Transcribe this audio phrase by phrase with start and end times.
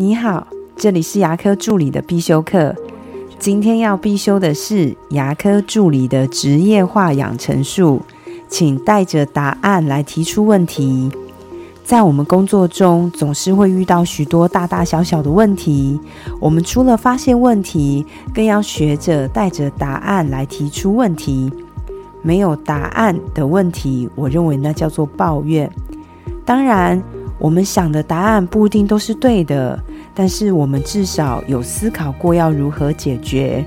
[0.00, 0.46] 你好，
[0.76, 2.72] 这里是牙科助理的必修课。
[3.36, 8.00] 今天要必修的是牙科助理的职业化养成术，
[8.48, 11.10] 请带着答案来提出问题。
[11.82, 16.00] 在我们工作中，总是会遇到许多大大小小的问题。
[16.38, 21.52] 我们除了发现问题，更要学着带着答案来提出问题。
[22.22, 25.68] 没有答案的问题，我认为那叫做抱怨。
[26.44, 27.02] 当然。
[27.40, 29.80] 我们想的答案不一定都是对的，
[30.18, 33.64] 但是我们至少有思考过要如何解决。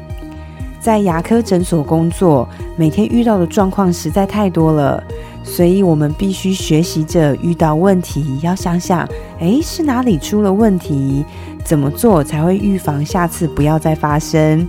[0.81, 5.01] 在牙科诊所工作，每天遇到的状况实在太多了，
[5.45, 9.07] 所以我们必须学习着遇到问题要想想：
[9.39, 11.23] 诶，是哪里出了问题？
[11.63, 14.67] 怎么做才会预防下次不要再发生？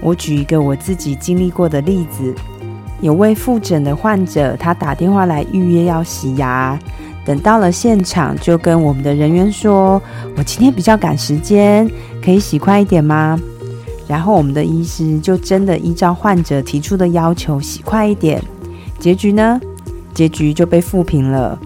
[0.00, 2.34] 我举一个我自己经历过的例子：
[3.02, 6.78] 有位复诊的患者，他打电话来预约要洗牙。
[7.28, 10.00] 等到了现场，就跟我们的人员说
[10.34, 11.86] ：“我今天比较赶时间，
[12.24, 13.38] 可以洗快一点吗？”
[14.08, 18.42] 然后我们的医师就真的依照患者提出的要求洗快一点。
[18.98, 19.60] 结局呢？
[20.14, 21.58] 结局就被复评了。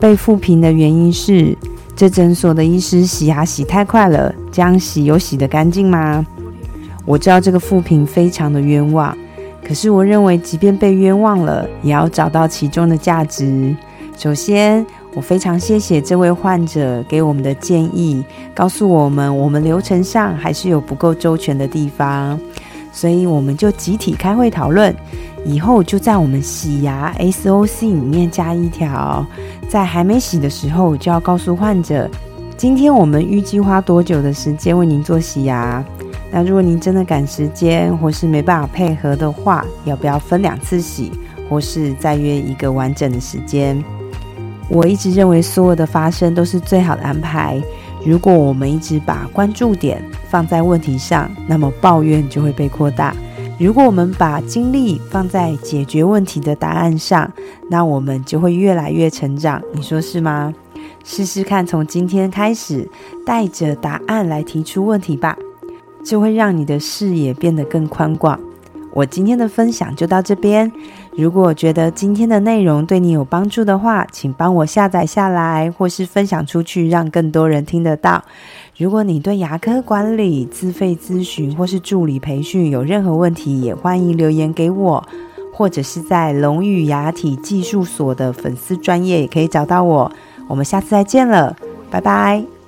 [0.00, 1.54] 被复评的原因是，
[1.94, 6.24] 这诊所的医师洗牙洗太快了，这样洗有洗得干净吗？
[7.04, 9.14] 我知道这个复评非常的冤枉，
[9.62, 13.76] 可是我认为，即便被冤枉了，也要找到其中的价值。
[14.16, 22.38] 首先，我非常谢谢这位患者给我们的建议，告诉我们我们流程上还是有不够周全的地方，
[22.92, 24.94] 所以我们就集体开会讨论，
[25.44, 29.26] 以后就在我们洗牙 SOC 里面加一条，
[29.68, 32.08] 在还没洗的时候就要告诉患者，
[32.56, 35.84] 今天我们预计花多久的时间为您做洗牙。
[36.30, 41.12] 那如果您真的赶时间或是没办法配合的话，要不要分两次洗，
[41.50, 43.84] 或是再约一个完整的时间？
[44.68, 47.62] 我一直认为，所有的发生都是最好的安排。
[48.04, 53.14] 如果我们一直把关注点放在问题上，那么抱怨就会被扩大；
[53.58, 57.30] 如果我们把精力放在解决问题的答案上，
[57.70, 59.62] 那我们就会越来越成长。
[59.72, 60.52] 你说是吗？
[61.02, 62.88] 试试看，从今天开始，
[63.24, 65.36] 带着答案来提出问题吧，
[66.04, 68.38] 就会让你的视野变得更宽广。
[68.94, 70.70] 我今天的分享就到这边。
[71.16, 78.24] 如果觉得今天的内容对你有帮助的话，请帮我下载下来，或是分享出去，让更多人听得到。
[78.78, 85.04] 如果你对牙科管理、自费咨询或是助理培训有任何问题，也欢迎留言给我，
[85.52, 90.12] 或者是在龙语牙体技术所的粉丝专业也可以找到我。
[90.48, 91.56] 我们下次再见了，
[91.90, 92.63] 拜拜。